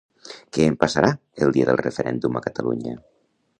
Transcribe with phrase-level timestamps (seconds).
[0.55, 1.11] Què em passarà
[1.47, 2.99] el dia del referèndum a Catalunya?